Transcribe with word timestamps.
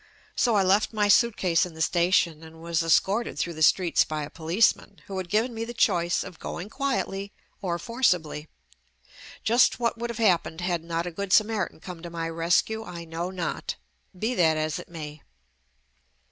So 0.35 0.55
I 0.55 0.63
left 0.63 0.93
my 0.93 1.07
suitcase 1.07 1.63
in 1.63 1.75
the 1.75 1.79
station 1.83 2.41
and 2.41 2.59
was 2.59 2.81
escorted 2.81 3.37
through 3.37 3.53
the 3.53 3.61
streets 3.61 4.03
by 4.03 4.23
a 4.23 4.31
policeman, 4.31 5.01
who 5.05 5.19
had 5.19 5.29
given 5.29 5.53
me 5.53 5.63
the 5.63 5.75
choice 5.75 6.23
of 6.23 6.39
going 6.39 6.69
quietly 6.69 7.31
or 7.61 7.77
forcibly. 7.77 8.47
Just 9.43 9.79
what 9.79 9.99
would 9.99 10.09
have 10.09 10.17
happened 10.17 10.59
had 10.61 10.83
not 10.83 11.05
a 11.05 11.11
Good 11.11 11.29
Samari 11.29 11.69
tan 11.69 11.81
come 11.81 12.01
to 12.01 12.09
my 12.09 12.27
rescue, 12.27 12.83
I 12.83 13.05
know 13.05 13.29
not. 13.29 13.75
Be 14.17 14.33
that 14.33 14.57
as 14.57 14.79
it 14.79 14.89
may. 14.89 15.21